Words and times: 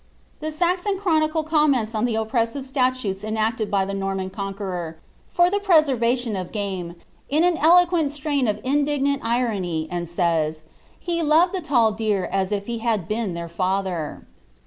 Tlie 0.41 0.51
SaxoD 0.51 0.97
Chrtmicle 0.99 1.45
comments 1.45 1.93
on 1.93 2.05
the 2.05 2.15
oppressive 2.15 2.65
statutes 2.65 3.23
en 3.23 3.35
tlio 3.35 3.95
Norman 3.95 4.31
Conqueror, 4.31 4.97
for 5.29 5.45
ihe 5.45 5.59
preservation 5.61 6.35
of 6.35 6.51
game, 6.51 6.95
in 7.29 7.43
an 7.43 7.55
pl 7.57 7.85
siraiii 7.85 8.49
of 8.49 8.59
indiguaiil 8.63 9.19
irony, 9.21 9.87
and 9.91 10.09
says, 10.09 10.63
'*lie 11.07 11.21
loved 11.21 11.53
the 11.53 11.61
tall 11.61 11.91
deer 11.91 12.25
as 12.31 12.51
if 12.51 12.65
been 12.65 12.79
ilieir 13.35 13.47
father." 13.47 14.25